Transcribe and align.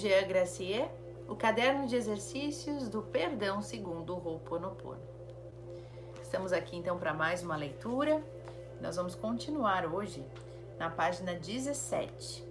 Jean 0.00 0.26
Gracier, 0.26 0.90
o 1.28 1.36
caderno 1.36 1.86
de 1.86 1.94
exercícios 1.94 2.88
do 2.88 3.02
perdão 3.02 3.60
segundo 3.60 4.14
o 4.14 4.16
Ho'oponopono. 4.16 5.02
Estamos 6.22 6.54
aqui 6.54 6.74
então 6.74 6.98
para 6.98 7.12
mais 7.12 7.42
uma 7.42 7.54
leitura. 7.54 8.24
Nós 8.80 8.96
vamos 8.96 9.14
continuar 9.14 9.84
hoje 9.84 10.24
na 10.78 10.88
página 10.88 11.34
17. 11.34 12.42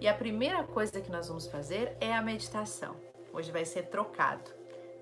E 0.00 0.08
a 0.08 0.14
primeira 0.14 0.64
coisa 0.64 1.00
que 1.00 1.12
nós 1.12 1.28
vamos 1.28 1.46
fazer 1.46 1.96
é 2.00 2.12
a 2.12 2.20
meditação. 2.20 2.96
Hoje 3.32 3.52
vai 3.52 3.64
ser 3.64 3.84
trocado. 3.84 4.50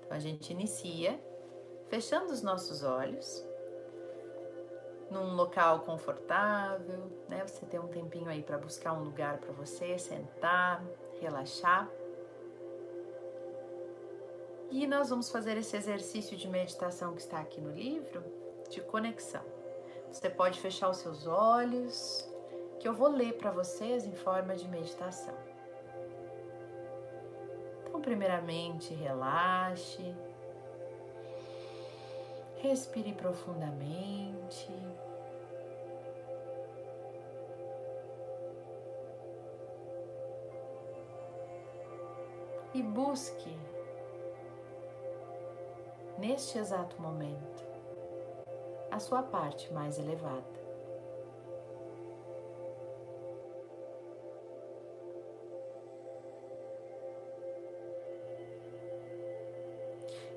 Então 0.05 0.15
a 0.15 0.19
gente 0.19 0.53
inicia 0.53 1.19
fechando 1.87 2.31
os 2.31 2.43
nossos 2.43 2.83
olhos 2.83 3.43
num 5.09 5.33
local 5.33 5.79
confortável, 5.79 7.09
né? 7.27 7.43
Você 7.47 7.65
tem 7.65 7.79
um 7.79 7.87
tempinho 7.87 8.29
aí 8.29 8.43
para 8.43 8.59
buscar 8.59 8.93
um 8.93 9.03
lugar 9.03 9.39
para 9.39 9.51
você 9.53 9.97
sentar, 9.97 10.83
relaxar. 11.19 11.89
E 14.71 14.85
nós 14.85 15.09
vamos 15.09 15.29
fazer 15.29 15.57
esse 15.57 15.75
exercício 15.75 16.37
de 16.37 16.47
meditação 16.47 17.13
que 17.13 17.21
está 17.21 17.39
aqui 17.39 17.59
no 17.59 17.71
livro, 17.71 18.23
de 18.69 18.81
conexão. 18.81 19.43
Você 20.11 20.29
pode 20.29 20.59
fechar 20.59 20.89
os 20.89 20.97
seus 20.97 21.27
olhos, 21.27 22.29
que 22.79 22.87
eu 22.87 22.93
vou 22.93 23.09
ler 23.09 23.33
para 23.37 23.51
vocês 23.51 24.05
em 24.05 24.15
forma 24.15 24.55
de 24.55 24.67
meditação. 24.67 25.35
Então, 27.83 27.99
primeiramente, 28.01 28.93
relaxe. 28.93 30.15
Respire 32.57 33.13
profundamente. 33.13 34.69
E 42.71 42.83
busque, 42.83 43.57
neste 46.19 46.59
exato 46.59 47.01
momento, 47.01 47.67
a 48.91 48.99
sua 48.99 49.23
parte 49.23 49.73
mais 49.73 49.97
elevada. 49.97 50.59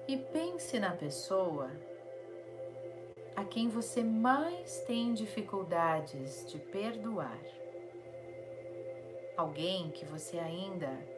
E 0.09 0.17
pense 0.17 0.79
na 0.79 0.93
pessoa 0.93 1.71
a 3.37 3.45
quem 3.45 3.69
você 3.69 4.03
mais 4.03 4.81
tem 4.85 5.13
dificuldades 5.13 6.47
de 6.51 6.59
perdoar. 6.59 7.41
Alguém 9.37 9.91
que 9.91 10.05
você 10.05 10.39
ainda 10.39 11.12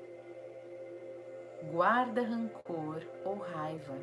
guarda 1.71 2.23
rancor 2.23 3.03
ou 3.25 3.37
raiva. 3.37 3.95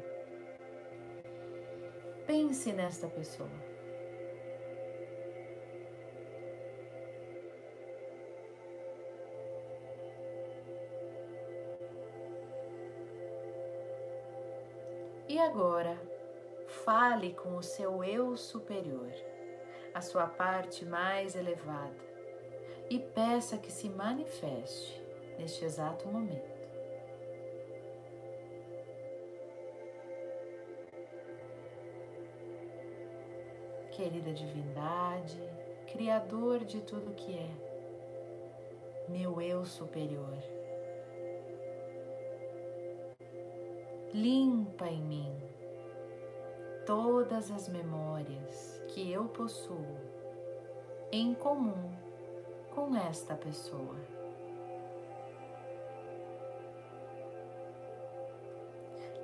Pense 2.25 2.71
nesta 2.71 3.07
pessoa. 3.07 3.49
E 15.27 15.39
agora, 15.39 15.97
Fale 16.85 17.33
com 17.33 17.57
o 17.57 17.61
seu 17.61 18.01
eu 18.03 18.35
superior, 18.37 19.11
a 19.93 20.01
sua 20.01 20.25
parte 20.25 20.85
mais 20.85 21.35
elevada, 21.35 21.95
e 22.89 22.97
peça 22.97 23.57
que 23.57 23.71
se 23.71 23.89
manifeste 23.89 25.03
neste 25.37 25.65
exato 25.65 26.07
momento. 26.07 26.60
Querida 34.01 34.33
divindade, 34.33 35.39
Criador 35.91 36.65
de 36.65 36.81
tudo 36.81 37.13
que 37.13 37.37
é, 37.37 37.51
meu 39.07 39.39
eu 39.39 39.63
superior, 39.63 40.39
limpa 44.11 44.87
em 44.87 45.03
mim 45.03 45.31
todas 46.83 47.51
as 47.51 47.69
memórias 47.69 48.83
que 48.87 49.11
eu 49.11 49.25
possuo 49.25 49.99
em 51.11 51.35
comum 51.35 51.91
com 52.73 52.95
esta 52.95 53.35
pessoa. 53.35 53.97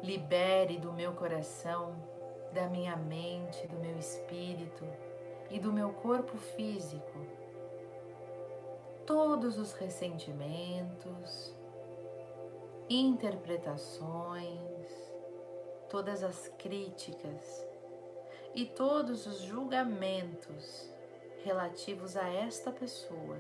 Libere 0.04 0.78
do 0.78 0.94
meu 0.94 1.14
coração, 1.14 1.96
da 2.58 2.68
minha 2.68 2.96
mente, 2.96 3.68
do 3.68 3.78
meu 3.78 4.00
espírito 4.00 4.84
e 5.52 5.60
do 5.60 5.72
meu 5.72 5.94
corpo 5.94 6.36
físico 6.38 7.20
todos 9.06 9.60
os 9.60 9.74
ressentimentos, 9.74 11.56
interpretações, 12.90 14.92
todas 15.88 16.24
as 16.24 16.48
críticas 16.58 17.64
e 18.54 18.66
todos 18.66 19.26
os 19.28 19.40
julgamentos 19.42 20.92
relativos 21.46 22.18
a 22.18 22.28
esta 22.28 22.72
pessoa. 22.72 23.38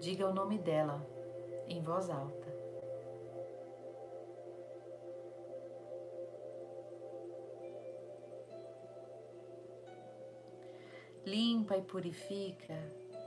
Diga 0.00 0.26
o 0.26 0.34
nome 0.34 0.58
dela 0.58 1.06
em 1.68 1.80
voz 1.82 2.10
alta. 2.10 2.47
Limpa 11.28 11.76
e 11.76 11.82
purifica 11.82 12.74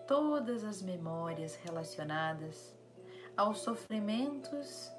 todas 0.07 0.63
as 0.63 0.81
memórias 0.81 1.53
relacionadas 1.57 2.75
aos 3.37 3.59
sofrimentos 3.59 4.91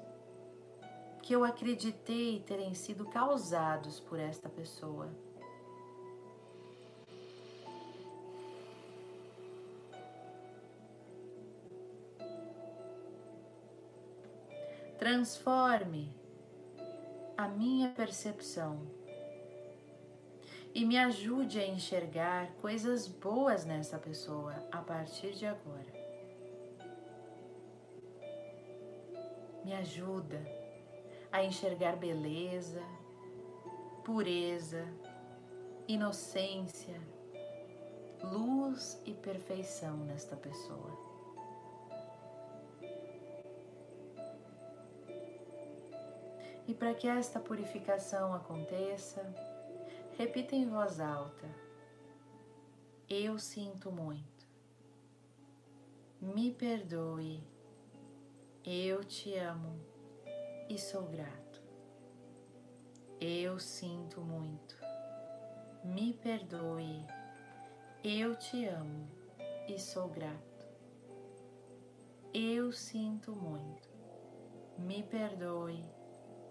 que 1.21 1.35
eu 1.35 1.43
acreditei 1.43 2.39
terem 2.39 2.73
sido 2.73 3.03
causados 3.05 3.99
por 3.99 4.17
esta 4.17 4.47
pessoa. 4.47 5.09
Transforme 14.97 16.09
a 17.35 17.49
minha 17.49 17.89
percepção 17.89 19.02
e 20.73 20.83
me 20.85 20.97
ajude 20.97 21.59
a 21.59 21.67
enxergar 21.67 22.51
coisas 22.61 23.07
boas 23.07 23.63
nessa 23.63 23.99
pessoa 23.99 24.55
a 24.71 24.79
partir 24.79 25.33
de 25.33 25.45
agora. 25.45 25.93
Me 29.63 29.73
ajuda 29.75 30.41
a 31.31 31.43
enxergar 31.43 31.95
beleza, 31.95 32.81
pureza, 34.03 34.85
inocência, 35.87 36.99
luz 38.23 38.99
e 39.05 39.13
perfeição 39.13 39.97
nesta 39.97 40.35
pessoa. 40.35 41.03
E 46.67 46.73
para 46.73 46.93
que 46.93 47.07
esta 47.07 47.39
purificação 47.39 48.33
aconteça, 48.33 49.21
repita 50.17 50.55
em 50.55 50.69
voz 50.69 50.99
alta: 50.99 51.47
Eu 53.09 53.39
sinto 53.39 53.91
muito. 53.91 54.47
Me 56.21 56.51
perdoe. 56.51 57.43
Eu 58.65 59.03
te 59.03 59.35
amo 59.35 59.77
e 60.69 60.77
sou 60.77 61.03
grato. 61.03 61.61
Eu 63.19 63.59
sinto 63.59 64.21
muito. 64.21 64.77
Me 65.83 66.13
perdoe. 66.13 67.05
Eu 68.03 68.35
te 68.35 68.65
amo 68.65 69.09
e 69.67 69.77
sou 69.79 70.07
grato. 70.07 70.65
Eu 72.33 72.71
sinto 72.71 73.35
muito. 73.35 73.89
Me 74.77 75.03
perdoe. 75.03 75.83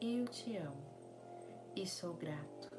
Eu 0.00 0.26
te 0.26 0.56
amo 0.56 0.85
e 1.75 1.87
sou 1.87 2.14
grato. 2.14 2.72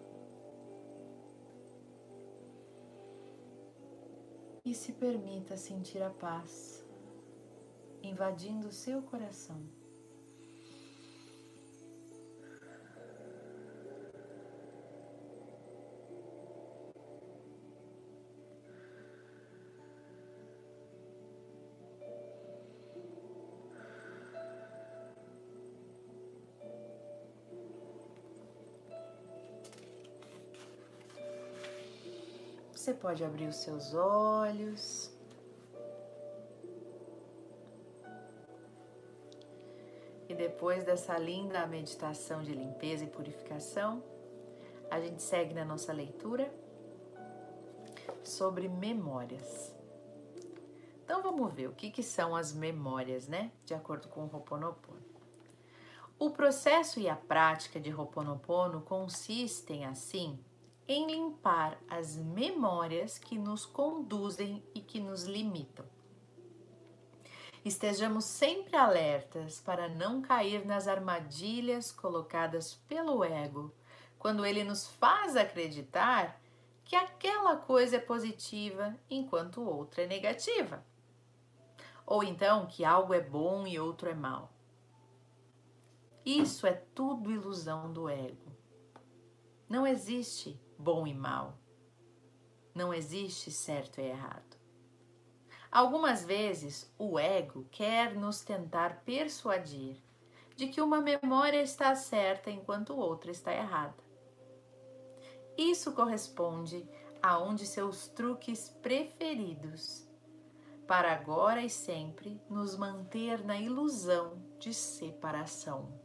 E 4.65 4.74
se 4.74 4.94
permita 4.94 5.57
sentir 5.57 6.01
a 6.01 6.10
paz 6.10 6.86
invadindo 8.01 8.71
seu 8.71 9.01
coração. 9.01 9.62
Pode 33.03 33.21
abrir 33.21 33.47
os 33.47 33.57
seus 33.57 33.94
olhos. 33.94 35.11
E 40.29 40.33
depois 40.33 40.85
dessa 40.85 41.17
linda 41.17 41.67
meditação 41.67 42.41
de 42.41 42.53
limpeza 42.53 43.03
e 43.03 43.07
purificação, 43.07 44.01
a 44.89 45.01
gente 45.01 45.21
segue 45.21 45.53
na 45.53 45.65
nossa 45.65 45.91
leitura 45.91 46.50
sobre 48.23 48.69
memórias. 48.69 49.75
Então 51.03 51.21
vamos 51.21 51.53
ver 51.53 51.67
o 51.67 51.73
que, 51.73 51.91
que 51.91 52.01
são 52.01 52.33
as 52.33 52.53
memórias, 52.53 53.27
né? 53.27 53.51
De 53.65 53.73
acordo 53.73 54.07
com 54.07 54.21
o 54.21 54.29
Ho'oponopono. 54.33 55.03
O 56.17 56.29
processo 56.29 57.01
e 57.01 57.09
a 57.09 57.17
prática 57.17 57.81
de 57.81 57.94
Ho'oponopono 57.94 58.79
consistem, 58.79 59.85
assim, 59.85 60.39
em 60.88 61.07
limpar 61.07 61.80
as 61.89 62.18
memórias 62.18 63.18
que 63.18 63.38
nos 63.38 63.65
conduzem 63.65 64.63
e 64.74 64.81
que 64.81 65.00
nos 65.00 65.24
limitam. 65.24 65.85
Estejamos 67.63 68.25
sempre 68.25 68.75
alertas 68.75 69.62
para 69.62 69.88
não 69.88 70.21
cair 70.21 70.65
nas 70.65 70.88
armadilhas 70.88 71.91
colocadas 71.91 72.75
pelo 72.89 73.24
ego, 73.24 73.74
quando 74.19 74.45
ele 74.45 74.63
nos 74.65 74.88
faz 74.88 75.38
acreditar 75.38 76.41
que 76.83 76.95
aquela 76.95 77.56
coisa 77.56 77.95
é 77.95 78.00
positiva 78.00 78.94
enquanto 79.09 79.63
outra 79.63 80.03
é 80.03 80.07
negativa. 80.07 80.85
Ou 82.06 82.21
então 82.21 82.68
que 82.68 82.83
algo 82.83 83.13
é 83.13 83.21
bom 83.21 83.65
e 83.65 83.80
outro 83.80 84.09
é 84.09 84.13
mal. 84.13 84.51
Isso 86.25 86.68
é 86.68 86.74
tudo 86.74 87.31
ilusão 87.31 87.91
do 87.91 88.09
ego. 88.09 88.51
Não 89.69 89.88
existe 89.88 90.59
bom 90.83 91.07
e 91.07 91.13
mal. 91.13 91.57
Não 92.75 92.94
existe 92.94 93.50
certo 93.50 94.01
e 94.01 94.03
errado. 94.03 94.57
Algumas 95.71 96.25
vezes 96.25 96.94
o 97.00 97.18
ego 97.18 97.65
quer 97.71 98.13
nos 98.13 98.41
tentar 98.41 99.01
persuadir 99.06 99.95
de 100.56 100.68
que 100.68 100.81
uma 100.81 101.00
memória 101.00 101.62
está 101.62 101.95
certa 101.95 102.51
enquanto 102.51 102.95
outra 102.95 103.31
está 103.31 103.53
errada. 103.53 104.03
Isso 105.57 105.94
corresponde 105.94 106.88
a 107.21 107.39
um 107.39 107.56
de 107.56 107.65
seus 107.65 108.07
truques 108.09 108.69
preferidos 108.81 110.06
para 110.85 111.13
agora 111.13 111.62
e 111.62 111.69
sempre 111.69 112.41
nos 112.50 112.75
manter 112.75 113.44
na 113.44 113.57
ilusão 113.57 114.38
de 114.59 114.74
separação. 114.74 115.97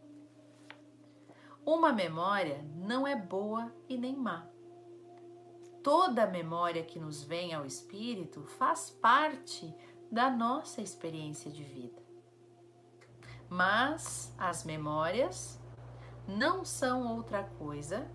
Uma 1.67 1.93
memória 1.93 2.65
não 2.77 3.07
é 3.07 3.17
boa 3.17 3.75
e 3.89 3.99
nem 3.99 4.17
má 4.17 4.48
toda 5.89 6.27
memória 6.27 6.83
que 6.83 7.01
nos 7.01 7.25
vem 7.25 7.55
ao 7.55 7.65
espírito 7.65 8.43
faz 8.43 8.91
parte 8.91 9.75
da 10.13 10.29
nossa 10.29 10.83
experiência 10.83 11.51
de 11.51 11.65
vida. 11.65 12.03
Mas 13.49 14.35
as 14.37 14.65
memórias 14.65 15.59
não 16.27 16.63
são 16.63 17.17
outra 17.17 17.45
coisa 17.59 18.07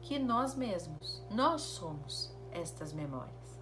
que 0.00 0.18
nós 0.18 0.54
mesmos. 0.54 1.22
Nós 1.30 1.60
somos 1.60 2.34
estas 2.50 2.94
memórias. 2.94 3.60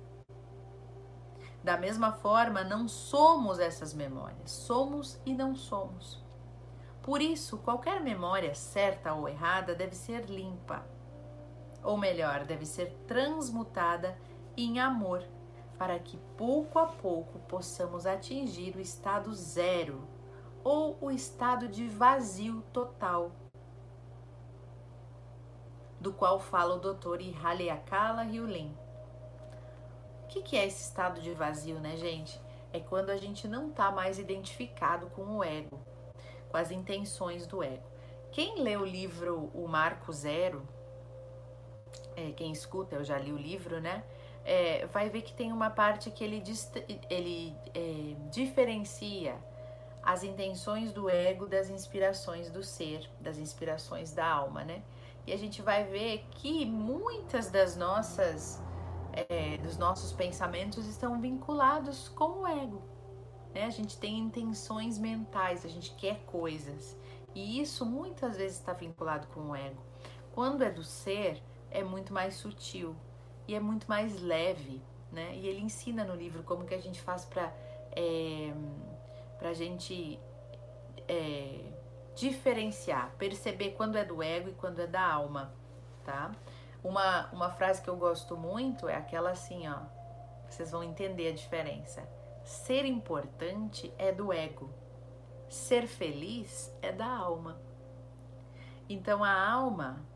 Da 1.65 1.77
mesma 1.77 2.13
forma, 2.13 2.63
não 2.63 2.87
somos 2.87 3.59
essas 3.59 3.93
memórias, 3.93 4.49
somos 4.49 5.21
e 5.27 5.35
não 5.35 5.57
somos. 5.57 6.25
Por 7.03 7.21
isso, 7.21 7.59
qualquer 7.59 8.01
memória, 8.01 8.55
certa 8.55 9.13
ou 9.13 9.29
errada, 9.29 9.75
deve 9.75 9.97
ser 9.97 10.27
limpa 10.27 10.87
ou 11.87 11.97
melhor, 11.97 12.45
deve 12.45 12.67
ser 12.67 12.91
transmutada 13.07 14.19
em 14.57 14.81
amor, 14.81 15.23
para 15.79 15.99
que 16.01 16.19
pouco 16.37 16.81
a 16.81 16.87
pouco 16.87 17.39
possamos 17.41 18.07
atingir 18.07 18.75
o 18.75 18.81
estado 18.81 19.33
zero 19.33 20.07
ou 20.65 20.99
o 21.01 21.13
estado 21.13 21.69
de 21.69 21.87
vazio 21.87 22.61
total, 22.73 23.31
do 26.01 26.13
qual 26.13 26.41
fala 26.41 26.75
o 26.75 26.81
Dr. 26.81 27.21
Ihaleakala 27.21 28.23
Ryulin. 28.23 28.77
O 30.25 30.27
que 30.27 30.57
é 30.57 30.67
esse 30.67 30.83
estado 30.83 31.21
de 31.21 31.33
vazio, 31.33 31.79
né, 31.79 31.97
gente? 31.97 32.41
É 32.73 32.81
quando 32.81 33.11
a 33.11 33.17
gente 33.17 33.47
não 33.47 33.71
está 33.71 33.93
mais 33.93 34.19
identificado 34.19 35.07
com 35.11 35.37
o 35.37 35.45
ego, 35.45 35.81
com 36.51 36.57
as 36.57 36.73
intenções 36.73 37.47
do 37.47 37.63
ego. 37.63 37.87
Quem 38.33 38.61
lê 38.61 38.77
o 38.77 38.85
livro 38.85 39.51
O 39.55 39.69
Marco 39.69 40.13
Zero, 40.13 40.67
é, 42.17 42.33
quem 42.33 42.51
escuta, 42.51 42.97
eu 42.97 43.05
já 43.05 43.19
li 43.19 43.33
o 43.33 43.37
livro, 43.37 43.81
né? 43.81 44.03
É, 44.45 44.87
vai 44.87 45.11
ver 45.11 45.23
que 45.23 45.33
tem 45.33 45.53
uma 45.53 45.71
parte 45.71 46.11
que 46.11 46.25
ele, 46.25 46.43
ele 47.11 47.55
é, 47.75 48.17
diferencia 48.31 49.37
as 50.03 50.23
intenções 50.23 50.93
do 50.93 51.11
ego 51.11 51.47
das 51.47 51.69
inspirações 51.69 52.49
do 52.49 52.63
ser, 52.63 53.11
das 53.21 53.39
inspirações 53.39 54.13
da 54.13 54.27
alma, 54.27 54.65
né? 54.65 54.83
E 55.27 55.33
a 55.33 55.37
gente 55.37 55.61
vai 55.61 55.85
ver 55.85 56.25
que 56.31 56.65
muitas 56.65 57.51
das 57.51 57.77
nossas, 57.77 58.63
é, 59.13 59.59
dos 59.59 59.77
nossos 59.77 60.13
pensamentos 60.13 60.87
estão 60.87 61.21
vinculados 61.21 62.09
com 62.09 62.43
o 62.43 62.47
ego. 62.47 62.81
Né? 63.53 63.65
A 63.65 63.71
gente 63.71 63.99
tem 63.99 64.19
intenções 64.19 64.99
mentais, 64.99 65.65
a 65.65 65.69
gente 65.69 65.91
quer 65.97 66.21
coisas. 66.27 66.97
E 67.35 67.61
isso 67.61 67.85
muitas 67.85 68.37
vezes 68.37 68.59
está 68.59 68.73
vinculado 68.73 69.27
com 69.29 69.51
o 69.51 69.57
ego. 69.57 69.83
Quando 70.33 70.63
é 70.63 70.71
do 70.71 70.85
ser, 70.85 71.43
é 71.77 71.85
muito 71.85 72.13
mais 72.13 72.35
sutil 72.35 72.97
e 73.47 73.55
é 73.55 73.61
muito 73.61 73.87
mais 73.87 74.21
leve, 74.21 74.83
né? 75.13 75.35
E 75.37 75.47
ele 75.47 75.61
ensina 75.61 76.05
no 76.05 76.15
livro 76.15 76.43
como 76.43 76.65
que 76.65 76.75
a 76.75 76.81
gente 76.81 77.01
faz 77.01 77.25
para 77.25 77.53
é, 77.93 78.53
para 79.39 79.51
a 79.51 79.55
gente 79.55 80.19
é, 81.07 81.61
diferenciar, 82.15 83.15
perceber 83.19 83.73
quando 83.73 83.97
é 83.97 84.05
do 84.05 84.23
ego 84.23 84.49
e 84.49 84.55
quando 84.55 84.81
é 84.81 84.87
da 84.87 85.03
alma, 85.03 85.53
tá? 86.05 86.33
Uma, 86.83 87.27
uma 87.33 87.51
frase 87.51 87.83
que 87.83 87.89
eu 87.89 87.97
gosto 87.97 88.37
muito 88.37 88.89
é 88.89 88.95
aquela 88.95 89.31
assim, 89.31 89.69
ó. 89.69 89.81
Vocês 90.49 90.71
vão 90.71 90.83
entender 90.83 91.29
a 91.29 91.33
diferença. 91.33 92.09
Ser 92.45 92.85
importante 92.85 93.93
é 93.99 94.13
do 94.13 94.33
ego. 94.33 94.71
Ser 95.49 95.87
feliz 95.87 96.75
é 96.81 96.93
da 96.93 97.07
alma. 97.07 97.61
Então 98.89 99.25
a 99.25 99.51
alma, 99.51 100.07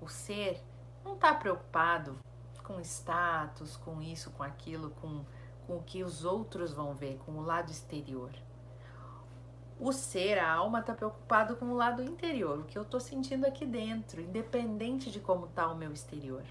o 0.00 0.08
ser, 0.08 0.62
não 1.06 1.14
está 1.14 1.32
preocupado 1.32 2.18
com 2.64 2.80
status, 2.80 3.76
com 3.76 4.02
isso, 4.02 4.30
com 4.32 4.42
aquilo, 4.42 4.90
com, 4.90 5.24
com 5.66 5.76
o 5.76 5.82
que 5.82 6.02
os 6.02 6.24
outros 6.24 6.72
vão 6.72 6.94
ver, 6.94 7.18
com 7.24 7.32
o 7.32 7.40
lado 7.40 7.70
exterior. 7.70 8.32
O 9.78 9.92
ser, 9.92 10.38
a 10.38 10.50
alma, 10.50 10.80
está 10.80 10.94
preocupado 10.94 11.54
com 11.56 11.66
o 11.66 11.74
lado 11.74 12.02
interior, 12.02 12.58
o 12.60 12.64
que 12.64 12.76
eu 12.76 12.82
estou 12.82 12.98
sentindo 12.98 13.46
aqui 13.46 13.64
dentro, 13.64 14.20
independente 14.20 15.10
de 15.10 15.20
como 15.20 15.46
está 15.46 15.68
o 15.68 15.76
meu 15.76 15.92
exterior, 15.92 16.42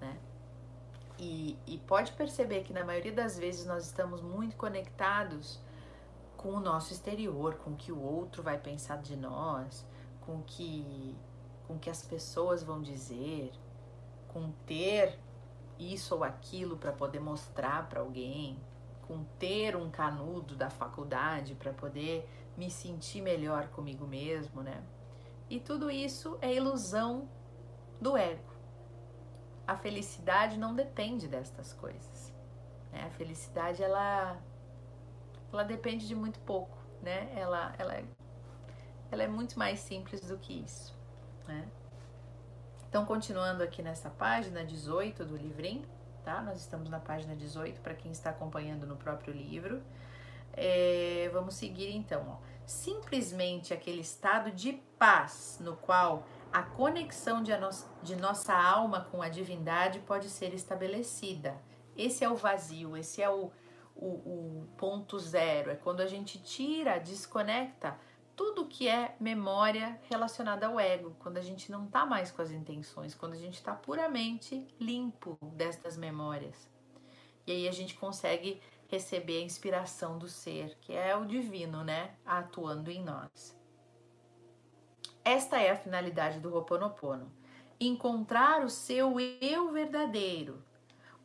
né? 0.00 0.18
E, 1.18 1.56
e 1.66 1.78
pode 1.78 2.12
perceber 2.12 2.62
que 2.62 2.72
na 2.72 2.82
maioria 2.82 3.12
das 3.12 3.38
vezes 3.38 3.66
nós 3.66 3.84
estamos 3.84 4.22
muito 4.22 4.56
conectados 4.56 5.60
com 6.38 6.54
o 6.54 6.60
nosso 6.60 6.92
exterior, 6.92 7.56
com 7.56 7.72
o 7.72 7.76
que 7.76 7.92
o 7.92 8.00
outro 8.00 8.42
vai 8.42 8.56
pensar 8.56 9.02
de 9.02 9.14
nós, 9.14 9.86
com 10.22 10.36
o 10.36 10.42
que, 10.42 11.14
com 11.66 11.74
o 11.74 11.78
que 11.78 11.90
as 11.90 12.02
pessoas 12.02 12.62
vão 12.62 12.80
dizer, 12.80 13.52
com 14.32 14.52
ter 14.66 15.18
isso 15.78 16.14
ou 16.14 16.24
aquilo 16.24 16.76
para 16.76 16.92
poder 16.92 17.20
mostrar 17.20 17.88
para 17.88 18.00
alguém, 18.00 18.58
com 19.06 19.24
ter 19.38 19.74
um 19.74 19.90
canudo 19.90 20.54
da 20.54 20.70
faculdade 20.70 21.54
para 21.54 21.72
poder 21.72 22.28
me 22.56 22.70
sentir 22.70 23.22
melhor 23.22 23.68
comigo 23.68 24.06
mesmo, 24.06 24.62
né? 24.62 24.82
E 25.48 25.58
tudo 25.58 25.90
isso 25.90 26.38
é 26.40 26.54
ilusão 26.54 27.28
do 28.00 28.16
ego. 28.16 28.54
A 29.66 29.76
felicidade 29.76 30.58
não 30.58 30.74
depende 30.74 31.26
destas 31.26 31.72
coisas. 31.72 32.32
Né? 32.92 33.04
A 33.04 33.10
felicidade 33.10 33.82
ela 33.82 34.40
ela 35.52 35.64
depende 35.64 36.06
de 36.06 36.14
muito 36.14 36.38
pouco, 36.40 36.78
né? 37.02 37.32
Ela 37.36 37.74
ela 37.78 37.94
é, 37.94 38.04
ela 39.10 39.22
é 39.24 39.28
muito 39.28 39.58
mais 39.58 39.80
simples 39.80 40.20
do 40.20 40.38
que 40.38 40.52
isso, 40.60 40.96
né? 41.48 41.68
Então, 42.90 43.06
continuando 43.06 43.62
aqui 43.62 43.82
nessa 43.82 44.10
página 44.10 44.64
18 44.64 45.24
do 45.24 45.36
livrinho, 45.36 45.88
tá? 46.24 46.42
Nós 46.42 46.58
estamos 46.58 46.90
na 46.90 46.98
página 46.98 47.36
18 47.36 47.80
para 47.80 47.94
quem 47.94 48.10
está 48.10 48.30
acompanhando 48.30 48.84
no 48.84 48.96
próprio 48.96 49.32
livro. 49.32 49.80
É, 50.52 51.30
vamos 51.32 51.54
seguir 51.54 51.94
então, 51.94 52.26
ó. 52.28 52.36
Simplesmente 52.66 53.72
aquele 53.72 54.00
estado 54.00 54.50
de 54.50 54.72
paz 54.98 55.58
no 55.60 55.76
qual 55.76 56.26
a 56.52 56.64
conexão 56.64 57.44
de, 57.44 57.52
a 57.52 57.60
no 57.60 57.70
de 58.02 58.16
nossa 58.16 58.52
alma 58.52 59.06
com 59.08 59.22
a 59.22 59.28
divindade 59.28 60.00
pode 60.00 60.28
ser 60.28 60.52
estabelecida. 60.52 61.62
Esse 61.96 62.24
é 62.24 62.28
o 62.28 62.34
vazio, 62.34 62.96
esse 62.96 63.22
é 63.22 63.30
o, 63.30 63.52
o, 63.94 64.06
o 64.06 64.68
ponto 64.76 65.16
zero. 65.16 65.70
É 65.70 65.76
quando 65.76 66.00
a 66.00 66.08
gente 66.08 66.42
tira, 66.42 66.98
desconecta 66.98 67.96
tudo 68.40 68.64
que 68.64 68.88
é 68.88 69.14
memória 69.20 70.00
relacionada 70.08 70.66
ao 70.66 70.80
ego, 70.80 71.14
quando 71.18 71.36
a 71.36 71.42
gente 71.42 71.70
não 71.70 71.84
está 71.84 72.06
mais 72.06 72.32
com 72.32 72.40
as 72.40 72.50
intenções, 72.50 73.14
quando 73.14 73.34
a 73.34 73.36
gente 73.36 73.56
está 73.56 73.74
puramente 73.74 74.66
limpo 74.80 75.36
destas 75.42 75.94
memórias. 75.94 76.66
E 77.46 77.52
aí 77.52 77.68
a 77.68 77.70
gente 77.70 77.92
consegue 77.96 78.58
receber 78.88 79.42
a 79.42 79.44
inspiração 79.44 80.16
do 80.16 80.26
ser, 80.26 80.74
que 80.80 80.94
é 80.94 81.14
o 81.14 81.26
divino, 81.26 81.84
né, 81.84 82.14
atuando 82.24 82.90
em 82.90 83.04
nós. 83.04 83.54
Esta 85.22 85.60
é 85.60 85.72
a 85.72 85.76
finalidade 85.76 86.40
do 86.40 86.54
Ho'oponopono. 86.54 87.30
Encontrar 87.78 88.64
o 88.64 88.70
seu 88.70 89.20
eu 89.20 89.70
verdadeiro, 89.70 90.64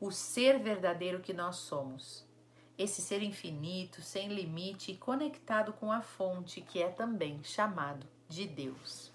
o 0.02 0.12
ser 0.12 0.60
verdadeiro 0.60 1.22
que 1.22 1.32
nós 1.32 1.56
somos 1.56 2.25
esse 2.78 3.02
ser 3.02 3.24
infinito, 3.24 4.02
sem 4.02 4.30
limite 4.30 4.92
e 4.92 4.98
conectado 4.98 5.74
com 5.74 5.92
a 5.92 6.02
fonte, 6.02 6.62
que 6.62 6.82
é 6.82 6.90
também 6.90 7.44
chamado 7.44 8.06
de 8.28 8.46
Deus. 8.46 9.14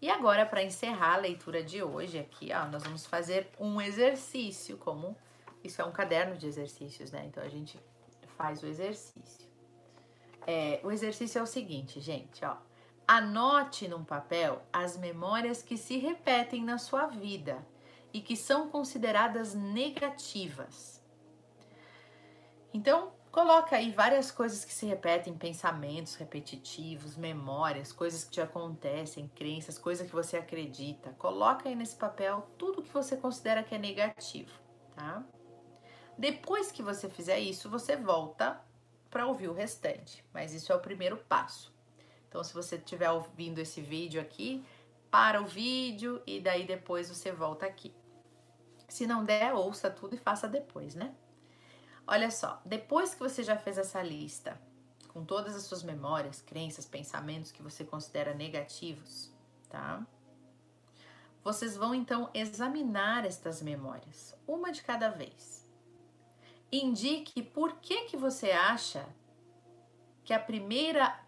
E 0.00 0.10
agora, 0.10 0.44
para 0.44 0.62
encerrar 0.62 1.14
a 1.14 1.18
leitura 1.18 1.62
de 1.62 1.82
hoje, 1.82 2.18
aqui, 2.18 2.50
ó, 2.52 2.66
nós 2.66 2.82
vamos 2.82 3.06
fazer 3.06 3.50
um 3.60 3.80
exercício, 3.80 4.76
como 4.78 5.16
isso 5.62 5.80
é 5.80 5.84
um 5.84 5.92
caderno 5.92 6.36
de 6.36 6.46
exercícios, 6.46 7.12
né? 7.12 7.24
Então 7.26 7.42
a 7.42 7.48
gente 7.48 7.78
faz 8.36 8.62
o 8.62 8.66
exercício. 8.66 9.46
É, 10.46 10.80
o 10.82 10.90
exercício 10.90 11.38
é 11.38 11.42
o 11.42 11.46
seguinte, 11.46 12.00
gente, 12.00 12.44
ó. 12.44 12.56
Anote 13.06 13.86
num 13.86 14.04
papel 14.04 14.62
as 14.72 14.96
memórias 14.96 15.62
que 15.62 15.76
se 15.76 15.98
repetem 15.98 16.64
na 16.64 16.78
sua 16.78 17.06
vida 17.06 17.64
e 18.12 18.20
que 18.20 18.36
são 18.36 18.68
consideradas 18.70 19.54
negativas 19.54 21.01
então, 22.72 23.12
coloca 23.30 23.76
aí 23.76 23.90
várias 23.90 24.30
coisas 24.30 24.64
que 24.64 24.72
se 24.72 24.86
repetem, 24.86 25.36
pensamentos 25.36 26.14
repetitivos, 26.14 27.16
memórias, 27.16 27.92
coisas 27.92 28.24
que 28.24 28.30
te 28.30 28.40
acontecem, 28.40 29.30
crenças, 29.34 29.78
coisas 29.78 30.06
que 30.06 30.14
você 30.14 30.36
acredita. 30.36 31.10
Coloca 31.18 31.68
aí 31.68 31.74
nesse 31.74 31.96
papel 31.96 32.48
tudo 32.56 32.82
que 32.82 32.92
você 32.92 33.16
considera 33.16 33.62
que 33.62 33.74
é 33.74 33.78
negativo, 33.78 34.52
tá? 34.94 35.24
Depois 36.16 36.70
que 36.70 36.82
você 36.82 37.08
fizer 37.08 37.38
isso, 37.38 37.68
você 37.70 37.96
volta 37.96 38.60
para 39.10 39.26
ouvir 39.26 39.48
o 39.48 39.52
restante, 39.52 40.24
mas 40.32 40.54
isso 40.54 40.72
é 40.72 40.74
o 40.74 40.80
primeiro 40.80 41.16
passo. 41.16 41.74
Então, 42.28 42.42
se 42.42 42.54
você 42.54 42.76
estiver 42.76 43.10
ouvindo 43.10 43.58
esse 43.58 43.80
vídeo 43.80 44.20
aqui, 44.20 44.64
para 45.10 45.42
o 45.42 45.44
vídeo 45.44 46.22
e 46.26 46.40
daí 46.40 46.66
depois 46.66 47.10
você 47.10 47.30
volta 47.30 47.66
aqui. 47.66 47.94
Se 48.88 49.06
não 49.06 49.22
der, 49.22 49.52
ouça 49.52 49.90
tudo 49.90 50.14
e 50.14 50.18
faça 50.18 50.48
depois, 50.48 50.94
né? 50.94 51.14
Olha 52.06 52.30
só, 52.30 52.60
depois 52.64 53.14
que 53.14 53.20
você 53.20 53.42
já 53.42 53.56
fez 53.56 53.78
essa 53.78 54.02
lista 54.02 54.60
com 55.08 55.24
todas 55.24 55.54
as 55.54 55.64
suas 55.64 55.82
memórias, 55.82 56.40
crenças, 56.40 56.86
pensamentos 56.86 57.52
que 57.52 57.62
você 57.62 57.84
considera 57.84 58.34
negativos, 58.34 59.30
tá? 59.68 60.04
Vocês 61.44 61.76
vão 61.76 61.94
então 61.94 62.30
examinar 62.32 63.24
estas 63.24 63.60
memórias, 63.60 64.34
uma 64.46 64.72
de 64.72 64.82
cada 64.82 65.10
vez. 65.10 65.68
Indique 66.70 67.42
por 67.42 67.76
que 67.76 68.06
que 68.06 68.16
você 68.16 68.50
acha 68.50 69.06
que 70.24 70.32
a 70.32 70.38
primeira 70.38 71.20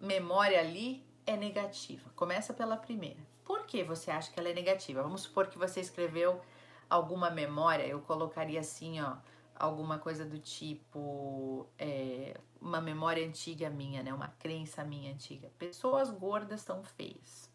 memória 0.00 0.60
ali 0.60 1.04
é 1.26 1.36
negativa. 1.36 2.10
Começa 2.14 2.52
pela 2.52 2.76
primeira. 2.76 3.20
Por 3.44 3.66
que 3.66 3.82
você 3.82 4.10
acha 4.10 4.30
que 4.30 4.38
ela 4.38 4.50
é 4.50 4.54
negativa? 4.54 5.02
Vamos 5.02 5.22
supor 5.22 5.48
que 5.48 5.58
você 5.58 5.80
escreveu 5.80 6.40
alguma 6.88 7.30
memória, 7.30 7.86
eu 7.86 8.00
colocaria 8.00 8.60
assim, 8.60 9.00
ó, 9.00 9.16
alguma 9.54 9.98
coisa 9.98 10.24
do 10.24 10.38
tipo 10.38 11.66
é, 11.78 12.38
uma 12.60 12.80
memória 12.80 13.26
antiga 13.26 13.70
minha, 13.70 14.02
né? 14.02 14.12
Uma 14.12 14.28
crença 14.28 14.84
minha 14.84 15.12
antiga. 15.12 15.50
Pessoas 15.58 16.10
gordas 16.10 16.60
são 16.60 16.82
feias, 16.82 17.50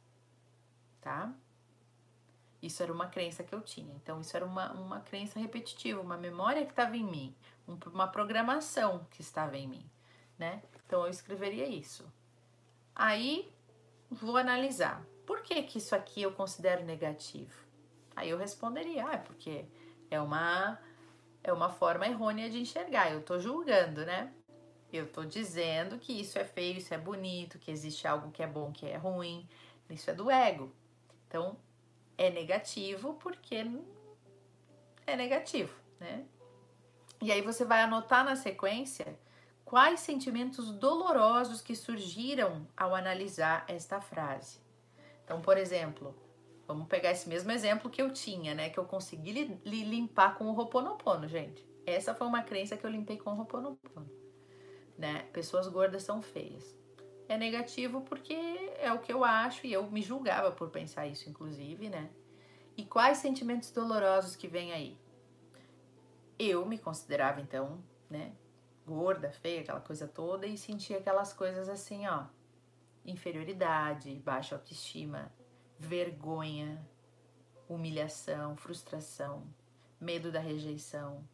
tá? 1.02 1.34
Isso 2.62 2.84
era 2.84 2.92
uma 2.92 3.08
crença 3.08 3.44
que 3.44 3.54
eu 3.54 3.62
tinha. 3.62 3.94
Então, 3.96 4.20
isso 4.20 4.36
era 4.36 4.46
uma, 4.46 4.72
uma 4.74 5.00
crença 5.00 5.40
repetitiva, 5.40 6.02
uma 6.02 6.18
memória 6.18 6.66
que 6.66 6.72
estava 6.72 6.96
em 6.98 7.04
mim, 7.04 7.36
um, 7.68 7.78
uma 7.92 8.08
programação 8.08 9.08
que 9.12 9.22
estava 9.22 9.58
em 9.58 9.68
mim, 9.68 9.90
né? 10.38 10.62
Então, 10.86 11.04
eu 11.04 11.10
escreveria 11.10 11.68
isso. 11.68 12.06
Aí, 12.94 13.52
vou 14.10 14.36
analisar. 14.36 15.06
Por 15.26 15.42
que 15.42 15.62
que 15.64 15.78
isso 15.78 15.96
aqui 15.96 16.22
eu 16.22 16.34
considero 16.34 16.84
negativo? 16.84 17.54
Aí 18.16 18.30
eu 18.30 18.38
responderia, 18.38 19.08
ah, 19.08 19.14
é 19.14 19.18
porque 19.18 19.66
é 20.12 20.20
uma 20.20 20.78
é 21.44 21.52
uma 21.54 21.70
forma 21.70 22.08
errônea 22.08 22.50
de 22.50 22.60
enxergar. 22.60 23.12
Eu 23.12 23.22
tô 23.22 23.40
julgando, 23.40 24.06
né? 24.06 24.32
Eu 24.92 25.08
tô 25.08 25.24
dizendo 25.24 25.98
que 26.00 26.14
isso 26.14 26.40
é 26.40 26.44
feio, 26.44 26.78
isso 26.78 26.94
é 26.94 26.98
bonito, 26.98 27.60
que 27.60 27.72
existe 27.72 28.08
algo 28.08 28.32
que 28.32 28.42
é 28.42 28.48
bom, 28.48 28.72
que 28.72 28.88
é 28.88 28.98
ruim. 28.98 29.48
Isso 29.90 30.10
é 30.10 30.14
do 30.14 30.30
ego. 30.30 30.72
Então, 31.28 31.58
é 32.18 32.30
negativo 32.30 33.14
porque 33.16 33.66
é 35.06 35.16
negativo, 35.16 35.74
né? 36.00 36.26
E 37.22 37.32
aí 37.32 37.42
você 37.42 37.66
vai 37.66 37.82
anotar 37.82 38.24
na 38.24 38.36
sequência 38.36 39.18
quais 39.66 40.00
sentimentos 40.00 40.72
dolorosos 40.72 41.62
que 41.62 41.76
surgiram 41.76 42.68
ao 42.76 42.96
analisar 42.96 43.66
esta 43.68 44.02
frase. 44.02 44.60
Então, 45.24 45.42
por 45.42 45.58
exemplo, 45.58 46.16
Vamos 46.70 46.88
pegar 46.88 47.10
esse 47.10 47.28
mesmo 47.28 47.52
exemplo 47.52 47.90
que 47.90 48.00
eu 48.00 48.14
tinha, 48.14 48.54
né? 48.54 48.70
Que 48.70 48.78
eu 48.78 48.86
consegui 48.86 49.32
li, 49.32 49.60
li 49.66 49.84
limpar 49.84 50.38
com 50.38 50.46
o 50.46 50.52
Roponopono, 50.52 51.28
gente. 51.28 51.68
Essa 51.84 52.14
foi 52.14 52.28
uma 52.28 52.44
crença 52.44 52.78
que 52.78 52.86
eu 52.86 52.92
limpei 52.92 53.18
com 53.18 53.32
o 53.32 53.34
Roponopono. 53.34 54.08
Né? 54.96 55.24
Pessoas 55.34 55.68
gordas 55.68 56.04
são 56.04 56.22
feias. 56.22 56.78
É 57.28 57.36
negativo 57.36 58.02
porque 58.02 58.36
é 58.78 58.94
o 58.94 59.00
que 59.00 59.12
eu 59.12 59.24
acho 59.24 59.66
e 59.66 59.74
eu 59.74 59.90
me 59.90 60.04
julgava 60.04 60.52
por 60.52 60.70
pensar 60.70 61.08
isso, 61.08 61.28
inclusive, 61.28 61.90
né? 61.90 62.08
E 62.78 62.86
quais 62.86 63.18
sentimentos 63.18 63.72
dolorosos 63.72 64.36
que 64.36 64.48
vem 64.48 64.72
aí? 64.72 64.96
Eu 66.38 66.68
me 66.68 66.78
considerava, 66.78 67.42
então, 67.42 67.84
né? 68.08 68.32
Gorda, 68.86 69.32
feia, 69.32 69.62
aquela 69.62 69.82
coisa 69.82 70.08
toda 70.08 70.46
e 70.46 70.56
sentia 70.56 71.00
aquelas 71.00 71.34
coisas 71.34 71.68
assim, 71.68 72.06
ó. 72.06 72.26
Inferioridade, 73.04 74.14
baixa 74.24 74.54
autoestima, 74.54 75.32
vergonha, 75.80 76.86
humilhação, 77.68 78.58
frustração, 78.58 79.48
medo 80.00 80.30
da 80.32 80.40
rejeição, 80.40 81.26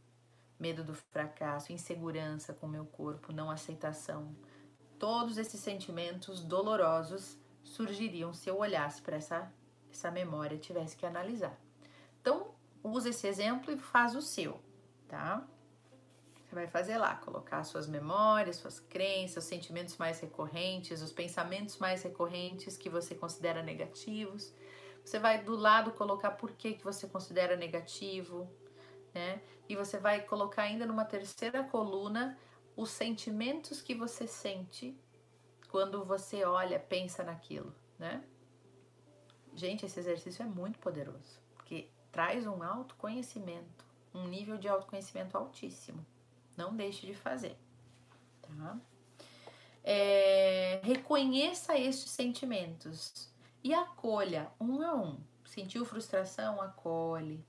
medo 0.59 0.83
do 0.83 0.93
fracasso, 0.93 1.73
insegurança 1.73 2.53
com 2.53 2.67
meu 2.67 2.85
corpo, 2.85 3.33
não 3.33 3.49
aceitação. 3.49 4.35
Todos 4.99 5.39
esses 5.39 5.59
sentimentos 5.59 6.43
dolorosos 6.43 7.37
surgiriam 7.63 8.33
se 8.33 8.47
eu 8.47 8.59
olhasse 8.59 9.01
para 9.01 9.17
essa, 9.17 9.51
essa 9.91 10.11
memória 10.11 10.57
tivesse 10.57 10.95
que 10.95 11.05
analisar. 11.05 11.59
Então, 12.21 12.53
usa 12.83 13.09
esse 13.09 13.27
exemplo 13.27 13.73
e 13.73 13.77
faz 13.77 14.15
o 14.15 14.21
seu, 14.21 14.61
tá? 15.07 15.45
Você 16.55 16.61
vai 16.61 16.67
fazer 16.67 16.97
lá, 16.97 17.15
colocar 17.15 17.65
suas 17.65 17.85
memórias, 17.85 18.55
suas 18.55 18.79
crenças, 18.79 19.43
os 19.43 19.49
sentimentos 19.49 19.97
mais 19.97 20.21
recorrentes, 20.21 21.01
os 21.01 21.11
pensamentos 21.11 21.77
mais 21.79 22.01
recorrentes 22.01 22.77
que 22.77 22.87
você 22.87 23.13
considera 23.13 23.61
negativos. 23.61 24.53
Você 25.03 25.19
vai 25.19 25.43
do 25.43 25.53
lado 25.53 25.91
colocar 25.91 26.31
por 26.31 26.53
que, 26.53 26.75
que 26.75 26.83
você 26.85 27.09
considera 27.09 27.57
negativo, 27.57 28.49
né? 29.13 29.41
E 29.67 29.75
você 29.75 29.97
vai 29.97 30.21
colocar 30.21 30.61
ainda 30.61 30.85
numa 30.85 31.03
terceira 31.03 31.61
coluna 31.61 32.39
os 32.73 32.89
sentimentos 32.89 33.81
que 33.81 33.93
você 33.93 34.25
sente 34.25 34.97
quando 35.69 36.05
você 36.05 36.45
olha, 36.45 36.79
pensa 36.79 37.21
naquilo, 37.21 37.75
né? 37.99 38.23
Gente, 39.53 39.85
esse 39.85 39.99
exercício 39.99 40.41
é 40.41 40.45
muito 40.45 40.79
poderoso, 40.79 41.37
porque 41.53 41.89
traz 42.13 42.47
um 42.47 42.63
autoconhecimento, 42.63 43.83
um 44.13 44.25
nível 44.25 44.57
de 44.57 44.69
autoconhecimento 44.69 45.37
altíssimo. 45.37 46.14
Não 46.57 46.75
deixe 46.75 47.05
de 47.05 47.13
fazer, 47.13 47.57
tá? 48.41 48.77
É, 49.83 50.79
reconheça 50.83 51.77
estes 51.77 52.11
sentimentos 52.11 53.29
e 53.63 53.73
acolha 53.73 54.51
um 54.59 54.81
a 54.81 54.95
um. 54.95 55.19
Sentiu 55.45 55.85
frustração? 55.85 56.61
Acolhe. 56.61 57.45